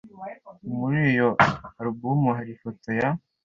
Muri 0.77 0.97
iyo 1.11 1.29
alubumu 1.79 2.29
hari 2.37 2.49
ifoto 2.55 2.89
ya? 2.99 3.09